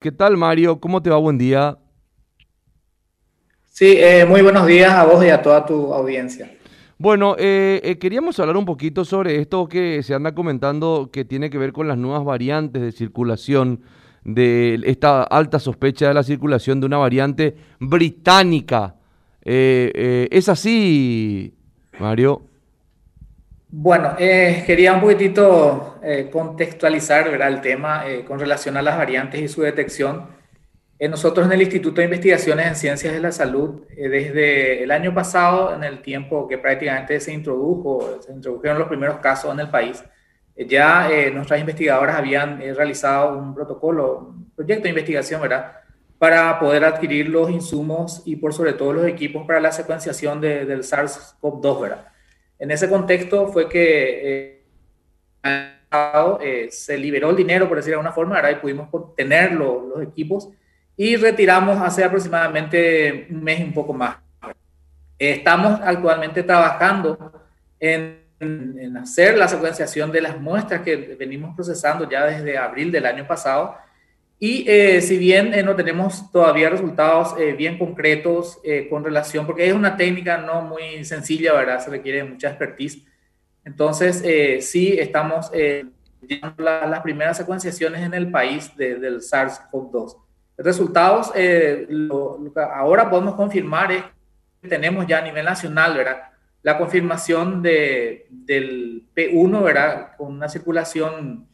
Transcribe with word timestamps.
¿Qué 0.00 0.10
tal, 0.10 0.38
Mario? 0.38 0.80
¿Cómo 0.80 1.02
te 1.02 1.10
va? 1.10 1.18
Buen 1.18 1.36
día. 1.36 1.76
Sí, 3.66 3.96
eh, 3.98 4.24
muy 4.24 4.40
buenos 4.40 4.66
días 4.66 4.94
a 4.94 5.04
vos 5.04 5.22
y 5.22 5.28
a 5.28 5.42
toda 5.42 5.66
tu 5.66 5.92
audiencia. 5.92 6.50
Bueno, 6.96 7.36
eh, 7.38 7.82
eh, 7.84 7.98
queríamos 7.98 8.40
hablar 8.40 8.56
un 8.56 8.64
poquito 8.64 9.04
sobre 9.04 9.36
esto 9.36 9.68
que 9.68 10.02
se 10.02 10.14
anda 10.14 10.34
comentando 10.34 11.10
que 11.12 11.26
tiene 11.26 11.50
que 11.50 11.58
ver 11.58 11.74
con 11.74 11.86
las 11.86 11.98
nuevas 11.98 12.24
variantes 12.24 12.80
de 12.80 12.92
circulación, 12.92 13.82
de 14.24 14.80
esta 14.86 15.22
alta 15.22 15.58
sospecha 15.58 16.08
de 16.08 16.14
la 16.14 16.22
circulación 16.22 16.80
de 16.80 16.86
una 16.86 16.96
variante 16.96 17.56
británica. 17.78 18.96
¿Es 19.44 20.48
así, 20.48 21.58
Mario? 21.98 22.49
Bueno, 23.72 24.16
quería 24.16 24.92
un 24.92 25.00
poquitito 25.00 26.00
contextualizar 26.32 27.28
el 27.28 27.60
tema 27.60 28.04
con 28.26 28.38
relación 28.38 28.76
a 28.76 28.82
las 28.82 28.98
variantes 28.98 29.40
y 29.40 29.48
su 29.48 29.62
detección 29.62 30.40
nosotros 31.08 31.46
en 31.46 31.52
el 31.52 31.62
Instituto 31.62 32.00
de 32.00 32.04
Investigaciones 32.04 32.66
en 32.66 32.76
Ciencias 32.76 33.14
de 33.14 33.20
la 33.20 33.32
Salud, 33.32 33.84
eh, 33.96 34.08
desde 34.08 34.82
el 34.82 34.90
año 34.90 35.14
pasado, 35.14 35.74
en 35.74 35.82
el 35.82 36.02
tiempo 36.02 36.46
que 36.46 36.58
prácticamente 36.58 37.18
se 37.20 37.32
introdujo, 37.32 38.20
se 38.20 38.32
introdujeron 38.32 38.78
los 38.78 38.88
primeros 38.88 39.18
casos 39.18 39.52
en 39.52 39.60
el 39.60 39.70
país, 39.70 40.04
eh, 40.54 40.66
ya 40.66 41.10
eh, 41.10 41.30
nuestras 41.30 41.58
investigadoras 41.58 42.16
habían 42.16 42.58
realizado 42.58 43.38
un 43.38 43.54
protocolo, 43.54 44.18
un 44.18 44.50
proyecto 44.50 44.82
de 44.82 44.90
investigación, 44.90 45.40
¿verdad? 45.40 45.72
Para 46.18 46.58
poder 46.58 46.84
adquirir 46.84 47.30
los 47.30 47.50
insumos 47.50 48.22
y 48.26 48.36
por 48.36 48.52
sobre 48.52 48.74
todo 48.74 48.92
los 48.92 49.06
equipos 49.06 49.46
para 49.46 49.58
la 49.58 49.72
secuenciación 49.72 50.38
del 50.42 50.82
SARS-CoV-2, 50.82 51.80
¿verdad? 51.80 52.06
En 52.60 52.70
ese 52.70 52.88
contexto 52.88 53.48
fue 53.48 53.68
que 53.68 54.60
se 56.70 56.98
liberó 56.98 57.30
el 57.30 57.36
dinero, 57.36 57.66
por 57.66 57.78
decirlo 57.78 58.00
de 58.00 58.08
alguna 58.08 58.12
forma. 58.12 58.50
Y 58.50 58.56
pudimos 58.56 58.88
tener 59.16 59.52
los 59.52 60.02
equipos 60.02 60.50
y 60.96 61.16
retiramos 61.16 61.80
hace 61.80 62.04
aproximadamente 62.04 63.26
un 63.30 63.42
mes 63.42 63.60
y 63.60 63.64
un 63.64 63.72
poco 63.72 63.94
más. 63.94 64.18
Estamos 65.18 65.80
actualmente 65.82 66.42
trabajando 66.42 67.32
en, 67.80 68.20
hacer 68.98 69.38
la 69.38 69.48
secuenciación 69.48 70.12
de 70.12 70.20
las 70.20 70.38
muestras 70.38 70.82
que 70.82 70.96
venimos 71.18 71.54
procesando 71.54 72.08
ya 72.08 72.26
desde 72.26 72.58
abril 72.58 72.92
del 72.92 73.06
año 73.06 73.26
pasado. 73.26 73.76
Y 74.40 74.64
eh, 74.66 75.00
si 75.02 75.18
bien 75.18 75.54
eh, 75.54 75.62
no 75.62 75.76
tenemos 75.76 76.32
todavía 76.32 76.68
resultados 76.68 77.36
eh, 77.38 77.52
bien 77.52 77.78
concretos 77.78 78.58
con 78.88 79.04
relación, 79.04 79.46
porque 79.46 79.68
es 79.68 79.74
una 79.74 79.96
técnica 79.96 80.38
no 80.38 80.62
muy 80.62 81.04
sencilla, 81.04 81.52
¿verdad? 81.52 81.78
Se 81.78 81.90
requiere 81.90 82.24
mucha 82.24 82.48
expertise. 82.48 83.04
Entonces, 83.64 84.24
sí 84.64 84.98
estamos 84.98 85.52
llevando 85.52 86.64
las 86.64 87.00
primeras 87.00 87.36
secuenciaciones 87.36 88.02
en 88.02 88.14
el 88.14 88.30
país 88.30 88.74
del 88.76 89.20
SARS-CoV-2 89.20 90.16
resultados, 90.62 91.32
eh, 91.34 91.86
lo, 91.88 92.38
que 92.54 92.60
ahora 92.60 93.08
podemos 93.08 93.34
confirmar 93.34 93.92
es 93.92 94.04
que 94.60 94.68
tenemos 94.68 95.06
ya 95.06 95.18
a 95.18 95.22
nivel 95.22 95.44
nacional, 95.44 95.96
¿verdad? 95.96 96.22
La 96.62 96.76
confirmación 96.76 97.62
de, 97.62 98.26
del 98.30 99.06
P1, 99.14 99.62
¿verdad? 99.62 100.16
Con 100.16 100.34
una 100.34 100.48
circulación 100.48 101.48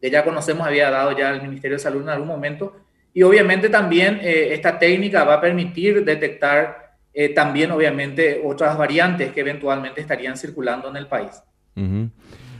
que 0.00 0.10
ya 0.10 0.24
conocemos, 0.24 0.66
había 0.66 0.90
dado 0.90 1.16
ya 1.16 1.30
el 1.30 1.42
Ministerio 1.42 1.76
de 1.76 1.82
Salud 1.82 2.02
en 2.02 2.08
algún 2.08 2.28
momento. 2.28 2.76
Y 3.12 3.22
obviamente 3.22 3.68
también 3.68 4.20
eh, 4.22 4.54
esta 4.54 4.78
técnica 4.78 5.24
va 5.24 5.34
a 5.34 5.40
permitir 5.40 6.04
detectar 6.04 6.96
eh, 7.12 7.30
también, 7.30 7.70
obviamente, 7.72 8.40
otras 8.44 8.78
variantes 8.78 9.32
que 9.32 9.40
eventualmente 9.40 10.00
estarían 10.00 10.36
circulando 10.36 10.88
en 10.88 10.96
el 10.96 11.06
país. 11.06 11.42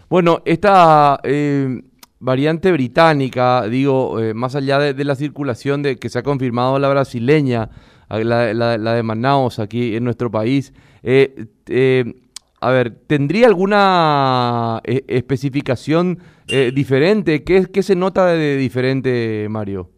Bueno, 0.09 0.43
esta 0.45 1.21
variante 2.21 2.71
británica, 2.71 3.67
digo, 3.67 4.21
eh, 4.21 4.35
más 4.35 4.55
allá 4.55 4.79
de, 4.79 5.05
la 5.05 5.17
circulación 5.17 5.83
de 5.83 5.97
que 5.97 6.09
se 6.09 6.19
ha 6.19 6.23
confirmado 6.23 6.79
la 6.79 6.89
brasileña, 6.89 7.71
la, 8.09 8.95
de 8.95 9.03
Manaus 9.03 9.59
aquí 9.59 9.97
en 9.97 10.05
nuestro 10.05 10.31
país, 10.31 10.73
eh, 11.03 11.47
eh, 11.67 12.05
a 12.61 12.71
ver, 12.71 12.91
¿tendría 12.91 13.47
alguna 13.47 14.81
especificación 14.85 16.19
diferente? 16.47 17.43
¿Qué, 17.43 17.67
¿Qué, 17.73 17.83
se 17.83 17.97
nota 17.97 18.27
de, 18.27 18.57
diferente, 18.57 19.47
Mario? 19.49 19.91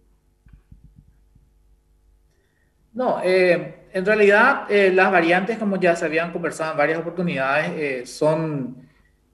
No, 2.95 3.21
en 3.23 4.07
realidad 4.07 4.67
las 4.69 5.11
variantes, 5.11 5.59
como 5.59 5.81
ya 5.81 5.97
se 5.97 6.05
habían 6.05 6.31
conversado 6.33 6.73
en 6.73 6.79
varias 6.79 6.99
oportunidades, 6.99 8.09
son 8.09 8.77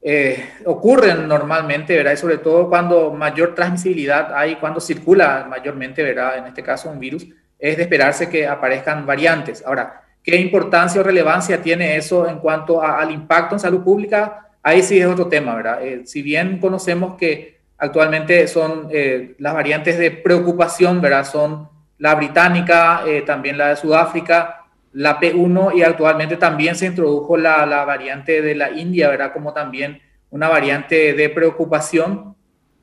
eh, 0.01 0.51
ocurren 0.65 1.27
normalmente, 1.27 1.97
¿verdad? 1.97 2.13
Y 2.13 2.17
sobre 2.17 2.39
todo 2.39 2.69
cuando 2.69 3.11
mayor 3.13 3.55
transmisibilidad 3.55 4.33
hay, 4.33 4.57
cuando 4.57 4.81
circula 4.81 5.47
mayormente, 5.49 6.03
¿verdad? 6.03 6.39
En 6.39 6.47
este 6.47 6.63
caso 6.63 6.91
un 6.91 7.01
virus, 7.01 7.27
es 7.59 7.77
de 7.77 7.83
esperarse 7.83 8.29
que 8.29 8.47
aparezcan 8.47 9.05
variantes. 9.07 9.65
Ahora, 9.67 10.03
¿qué 10.29 10.37
importancia 10.37 11.01
o 11.01 11.05
relevancia 11.05 11.63
tiene 11.63 11.97
eso 11.97 12.29
en 12.29 12.39
cuanto 12.39 12.83
al 12.83 13.11
impacto 13.11 13.55
en 13.55 13.61
salud 13.61 13.83
pública? 13.83 14.51
Ahí 14.63 14.83
sí 14.83 14.99
es 14.99 15.07
otro 15.07 15.29
tema, 15.29 15.55
¿verdad? 15.55 15.83
Eh, 15.83 16.03
si 16.05 16.21
bien 16.21 16.59
conocemos 16.59 17.17
que 17.17 17.59
actualmente 17.79 18.47
son 18.49 18.89
eh, 18.91 19.35
las 19.39 19.55
variantes 19.55 19.99
de 19.99 20.11
preocupación, 20.11 21.01
¿verdad? 21.01 21.25
Son 21.25 21.69
la 21.99 22.15
británica, 22.15 23.03
también 23.27 23.59
la 23.59 23.71
de 23.71 23.77
Sudáfrica, 23.77 24.67
la 24.93 25.19
P1 25.19 25.77
y 25.77 25.83
actualmente 25.83 26.37
también 26.37 26.77
se 26.77 26.87
introdujo 26.87 27.37
la, 27.37 27.67
la, 27.67 27.85
variante 27.85 28.41
de 28.43 28.55
la 28.55 28.71
India, 28.71 29.09
¿verdad? 29.09 29.33
Como 29.33 29.53
también 29.53 30.01
una 30.31 30.49
variante 30.49 31.15
de 31.15 31.29
preocupación. 31.31 32.37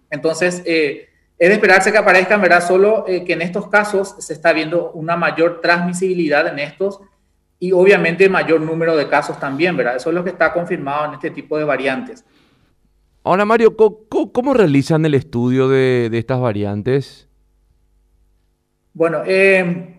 Entonces, 0.10 0.64
eh, 0.66 1.10
es 1.38 1.50
de 1.50 1.56
esperarse 1.56 1.92
que 1.92 1.98
aparezcan, 1.98 2.42
¿verdad? 2.42 2.66
Solo 2.66 3.06
eh, 3.08 3.24
que 3.24 3.34
en 3.34 3.42
estos 3.42 3.68
casos 3.70 4.16
se 4.20 4.34
está 4.34 4.54
viendo 4.54 4.92
una 4.92 5.16
mayor 5.18 5.62
transmisibilidad 5.62 6.48
en 6.48 6.60
estos 6.60 7.02
y 7.60 7.72
obviamente 7.72 8.30
mayor 8.30 8.62
número 8.62 8.96
de 8.96 9.08
casos 9.08 9.40
también, 9.40 9.78
¿verdad? 9.78 9.96
Eso 9.96 10.10
es 10.10 10.16
lo 10.16 10.24
que 10.24 10.30
está 10.30 10.54
confirmado 10.54 11.06
en 11.06 11.14
este 11.14 11.32
tipo 11.32 11.58
de 11.58 11.64
variantes. 11.64 12.26
Ahora, 13.24 13.46
Mario, 13.46 13.76
¿cómo, 13.76 14.54
realizan 14.54 15.04
el 15.06 15.16
estudio 15.16 15.68
de, 15.68 16.10
de 16.12 16.18
estas 16.18 16.40
variantes? 16.40 17.28
Bueno, 18.94 19.24
eh, 19.26 19.96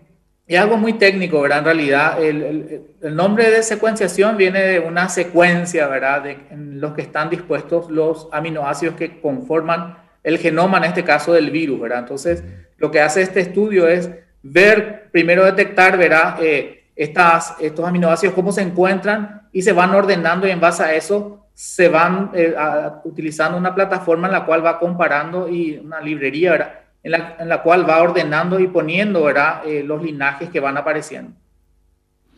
es 0.47 0.59
algo 0.59 0.77
muy 0.77 0.93
técnico, 0.93 1.41
¿verdad? 1.41 1.59
En 1.59 1.65
realidad, 1.65 2.23
el, 2.23 2.83
el, 3.01 3.15
nombre 3.15 3.51
de 3.51 3.61
secuenciación 3.63 4.37
viene 4.37 4.61
de 4.61 4.79
una 4.79 5.09
secuencia, 5.09 5.87
¿verdad? 5.87 6.23
De, 6.23 6.37
en 6.51 6.79
los 6.79 6.93
que 6.93 7.01
están 7.01 7.29
dispuestos 7.29 7.91
los 7.91 8.29
aminoácidos 8.31 8.95
que 8.95 9.19
conforman 9.19 9.97
el 10.23 10.37
genoma, 10.37 10.77
en 10.77 10.85
este 10.85 11.03
caso 11.03 11.33
del 11.33 11.51
virus, 11.51 11.81
¿verdad? 11.81 11.99
Entonces, 11.99 12.45
lo 12.77 12.91
que 12.91 13.01
hace 13.01 13.21
este 13.21 13.41
estudio 13.41 13.89
es 13.89 14.09
ver, 14.41 15.09
primero 15.11 15.43
detectar, 15.43 15.97
¿verdad? 15.97 16.37
Eh, 16.41 16.85
estos 16.97 17.85
aminoácidos, 17.85 18.33
cómo 18.33 18.51
se 18.51 18.61
encuentran 18.61 19.43
y 19.51 19.61
se 19.61 19.71
van 19.71 19.93
ordenando 19.93 20.47
y 20.47 20.51
en 20.51 20.59
base 20.59 20.83
a 20.83 20.93
eso 20.95 21.47
se 21.53 21.89
van 21.89 22.31
eh, 22.33 22.55
utilizando 23.03 23.57
una 23.57 23.73
plataforma 23.73 24.27
en 24.27 24.33
la 24.33 24.45
cual 24.45 24.63
va 24.63 24.79
comparando 24.79 25.47
y 25.49 25.77
una 25.77 26.01
librería, 26.01 26.51
¿verdad? 26.51 26.73
en 27.03 27.49
la, 27.49 27.63
cual 27.63 27.89
va 27.89 28.01
ordenando 28.01 28.59
y 28.59 28.67
poniendo 28.67 29.23
¿verdad? 29.23 29.61
Eh, 29.65 29.83
los 29.83 30.03
linajes 30.03 30.49
que 30.49 30.59
van 30.59 30.77
apareciendo. 30.77 31.31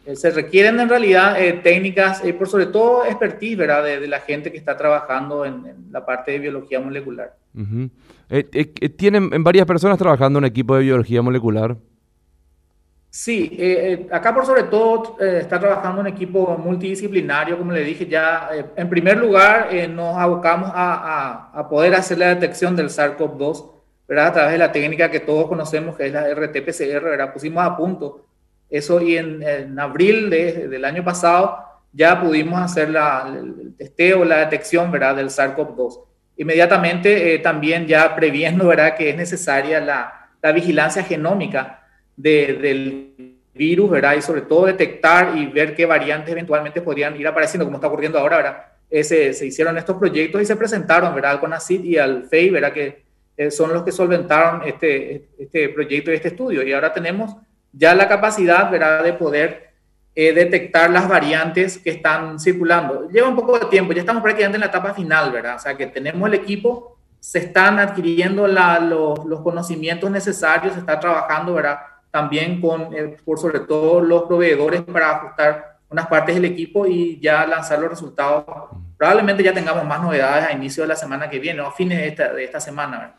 Eh, 0.06 0.16
se 0.16 0.30
requieren 0.30 0.80
en 0.80 0.88
realidad 0.88 1.38
técnicas, 1.64 2.22
por 2.38 2.48
sobre 2.48 2.68
todo 2.68 3.04
expertise 3.06 3.58
¿verdad? 3.58 3.84
De, 3.84 4.08
la 4.08 4.20
gente 4.20 4.52
que 4.52 4.58
está 4.58 4.78
trabajando 4.78 5.44
en, 5.46 5.92
la 5.92 6.06
parte 6.06 6.32
de 6.32 6.40
biología 6.40 6.80
molecular. 6.80 7.36
¿Tienen 8.98 9.44
varias 9.44 9.66
personas 9.66 9.98
trabajando 9.98 10.40
en 10.40 10.46
equipo 10.46 10.76
de 10.76 10.84
biología 10.84 11.22
molecular? 11.22 11.76
Sí, 13.12 13.58
acá 14.12 14.34
por 14.36 14.46
sobre 14.46 14.64
todo 14.64 15.18
está 15.20 15.60
trabajando 15.60 16.02
un 16.02 16.08
equipo 16.08 16.56
multidisciplinario, 16.58 17.58
como 17.58 17.72
le 17.72 17.84
dije 17.84 18.06
ya. 18.06 18.50
en 18.76 18.88
primer 18.88 19.18
lugar, 19.18 19.70
nos 19.90 20.16
abocamos 20.16 20.70
a, 20.74 21.50
a, 21.52 21.68
poder 21.68 21.96
hacer 21.96 22.20
la 22.20 22.36
detección 22.36 22.76
del 22.76 22.90
SARS-CoV-2 22.90 23.80
¿verdad? 24.10 24.28
A 24.28 24.34
través 24.34 24.52
de 24.54 24.58
la 24.58 24.72
técnica 24.72 25.12
que 25.12 25.20
todos 25.20 25.48
conocemos, 25.48 25.96
que 25.96 26.08
es 26.08 26.12
la 26.12 26.28
RT-PCR, 26.28 27.04
¿verdad? 27.04 27.32
Pusimos 27.32 27.64
a 27.64 27.78
punto 27.78 28.26
eso 28.68 29.00
y 29.02 29.18
en, 29.18 29.80
abril 29.80 30.32
de, 30.32 30.68
del 30.68 30.84
año 30.84 31.04
pasado 31.04 31.60
ya 31.94 32.20
pudimos 32.20 32.60
hacer 32.60 32.90
la, 32.90 33.32
el 33.36 33.76
testeo, 33.78 34.26
la 34.26 34.40
detección, 34.40 34.92
¿verdad? 34.92 35.16
Del 35.16 35.30
SARS-CoV-2. 35.30 36.00
Inmediatamente 36.38 37.36
eh, 37.36 37.40
también 37.40 37.86
ya 37.86 38.16
previendo, 38.16 38.68
¿verdad? 38.68 38.96
Que 38.96 39.12
es 39.12 39.16
necesaria 39.16 39.80
la 39.80 40.52
vigilancia 40.54 41.04
genómica 41.04 41.79
de, 42.20 42.54
del 42.62 43.38
virus, 43.54 43.90
¿verdad? 43.90 44.16
Y 44.18 44.22
sobre 44.22 44.42
todo 44.42 44.66
detectar 44.66 45.38
y 45.38 45.48
ver 45.48 45.74
qué 45.74 45.86
variantes 45.86 46.32
eventualmente 46.32 46.82
podrían 46.82 47.16
ir 47.16 47.26
apareciendo, 47.26 47.66
como 47.66 47.78
está 47.78 47.88
ocurriendo 47.88 48.20
ahora, 48.20 48.38
¿verdad? 48.38 48.66
Eh, 48.90 49.04
se, 49.04 49.34
se, 49.34 49.46
hicieron 49.46 49.78
estos 49.78 49.98
proyectos 49.98 50.42
y 50.42 50.46
se 50.46 50.56
presentaron, 50.56 51.16
¿verdad? 51.16 51.32
Al 51.32 51.40
CONACYT 51.40 51.86
y 51.86 51.98
al 51.98 52.26
FEI, 52.26 52.50
¿verdad? 52.50 52.74
Que 52.74 53.04
eh, 53.38 53.52
son 53.52 53.74
los 53.74 53.84
que 53.84 53.92
solventaron 53.92 54.64
este, 54.68 55.30
este 55.38 55.70
proyecto 55.70 56.12
y 56.12 56.16
este 56.16 56.30
estudio. 56.30 56.62
Y 56.62 56.74
ahora 56.74 56.92
tenemos 56.92 57.38
ya 57.72 57.96
la 57.96 58.08
capacidad 58.10 58.70
¿verdad? 58.70 59.04
de 59.04 59.14
poder 59.14 59.70
eh, 60.14 60.34
detectar 60.34 60.90
las 60.90 61.08
variantes 61.08 61.78
que 61.78 61.92
están 61.92 62.38
circulando. 62.38 63.10
Lleva 63.10 63.30
un 63.30 63.36
poco 63.36 63.58
de 63.58 63.68
tiempo, 63.68 63.94
ya 63.94 64.02
estamos 64.02 64.22
prácticamente 64.22 64.58
en 64.58 64.62
la 64.62 64.68
etapa 64.68 64.94
final, 64.94 65.32
¿verdad? 65.32 65.56
O 65.56 65.60
sea 65.60 65.78
que 65.78 65.88
tenemos 65.88 66.28
el 66.28 66.34
equipo 66.34 66.98
se 67.22 67.40
están 67.40 67.80
adquiriendo 67.80 68.48
la, 68.48 68.80
los, 68.80 69.26
los, 69.26 69.42
conocimientos 69.42 70.10
necesarios, 70.10 70.74
se 70.74 70.80
está 70.80 71.00
trabajando, 71.00 71.54
¿verdad? 71.54 71.80
También 72.12 72.60
con, 72.60 72.94
eh, 72.94 73.18
por 73.24 73.40
sobre 73.40 73.60
todo, 73.62 74.02
los 74.02 74.24
proveedores 74.24 74.82
para 74.82 75.18
ajustar 75.18 75.80
unas 75.90 76.08
partes 76.08 76.36
del 76.36 76.46
equipo 76.46 76.86
y 76.86 77.20
ya 77.20 77.46
lanzar 77.46 77.80
los 77.80 77.90
resultados. 77.90 78.46
Probablemente 78.98 79.44
ya 79.44 79.54
tengamos 79.54 79.86
más 79.86 80.02
novedades 80.02 80.46
a 80.48 80.52
inicio 80.52 80.84
de 80.84 80.90
la 80.90 80.96
semana 80.96 81.30
que 81.30 81.40
viene 81.40 81.62
o 81.62 81.68
a 81.68 81.72
fines 81.72 81.98
de 81.98 82.08
esta, 82.08 82.34
de 82.34 82.44
esta 82.44 82.60
semana. 82.60 83.16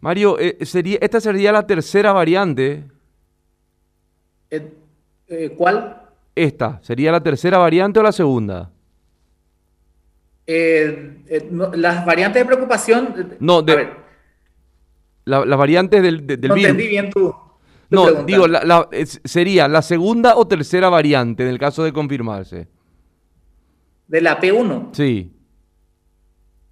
Mario, 0.00 0.38
eh, 0.38 0.58
sería, 0.64 0.98
esta 1.00 1.20
sería 1.20 1.52
la 1.52 1.66
tercera 1.66 2.12
variante. 2.12 2.84
Eh, 4.50 5.54
¿Cuál? 5.56 6.02
Esta, 6.34 6.78
¿sería 6.82 7.12
la 7.12 7.22
tercera 7.22 7.58
variante 7.58 8.00
o 8.00 8.02
la 8.02 8.12
segunda? 8.12 8.70
las 10.46 12.06
variantes 12.06 12.40
de 12.40 12.46
preocupación. 12.46 13.36
No, 13.38 13.60
de, 13.60 13.90
las 15.26 15.58
variantes 15.58 16.02
del, 16.02 16.26
del 16.26 16.40
no 16.40 16.54
virus. 16.54 16.70
entendí 16.70 16.88
bien 16.88 17.10
tu. 17.10 17.34
No, 17.90 18.24
digo, 18.24 18.46
sería 19.24 19.66
la 19.68 19.82
segunda 19.82 20.36
o 20.36 20.46
tercera 20.46 20.88
variante 20.88 21.42
en 21.42 21.48
el 21.48 21.58
caso 21.58 21.84
de 21.84 21.92
confirmarse. 21.92 22.68
¿De 24.06 24.20
la 24.20 24.40
P1? 24.40 24.88
Sí. 24.92 25.34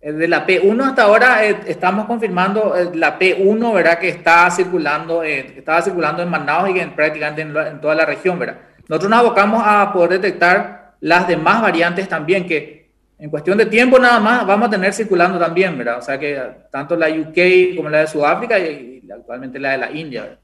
De 0.00 0.28
la 0.28 0.46
P1 0.46 0.88
hasta 0.88 1.02
ahora 1.02 1.44
eh, 1.46 1.60
estamos 1.66 2.06
confirmando 2.06 2.76
eh, 2.76 2.90
la 2.94 3.18
P1, 3.18 3.74
¿verdad? 3.74 3.98
Que 3.98 4.08
está 4.08 4.50
circulando, 4.50 5.24
eh, 5.24 5.54
estaba 5.56 5.82
circulando 5.82 6.22
en 6.22 6.28
Manaus 6.28 6.70
y 6.70 6.78
en, 6.78 6.94
prácticamente 6.94 7.42
en, 7.42 7.80
toda 7.80 7.94
la 7.94 8.04
región, 8.04 8.38
¿verdad? 8.38 8.58
Nosotros 8.88 9.10
nos 9.10 9.18
abocamos 9.20 9.62
a 9.66 9.92
poder 9.92 10.20
detectar 10.20 10.94
las 11.00 11.26
demás 11.26 11.60
variantes 11.60 12.08
también, 12.08 12.46
que 12.46 12.90
en 13.18 13.30
cuestión 13.30 13.58
de 13.58 13.66
tiempo 13.66 13.98
nada 13.98 14.20
más 14.20 14.46
vamos 14.46 14.68
a 14.68 14.70
tener 14.70 14.92
circulando 14.92 15.38
también, 15.38 15.76
¿verdad? 15.76 15.98
O 15.98 16.02
sea 16.02 16.18
que 16.18 16.40
tanto 16.70 16.94
la 16.94 17.08
UK 17.08 17.76
como 17.76 17.88
la 17.88 18.00
de 18.00 18.06
Sudáfrica 18.06 18.58
y, 18.58 19.02
y 19.02 19.10
actualmente 19.10 19.58
la 19.58 19.72
de 19.72 19.78
la 19.78 19.90
India, 19.90 20.22
¿verdad? 20.22 20.38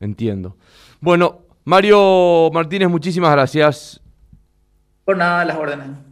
Entiendo. 0.00 0.56
Bueno, 1.00 1.40
Mario 1.64 2.50
Martínez, 2.52 2.88
muchísimas 2.88 3.32
gracias. 3.32 4.00
Por 5.04 5.16
nada, 5.16 5.44
las 5.44 5.56
órdenes. 5.56 6.06